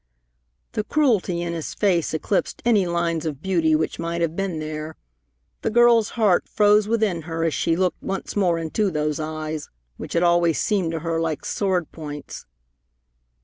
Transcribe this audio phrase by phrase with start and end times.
[0.71, 4.95] The cruelty in his face eclipsed any lines of beauty which might have been there.
[5.61, 10.13] The girl's heart froze within her as she looked once more into those eyes, which
[10.13, 12.47] had always seemed to her like sword points.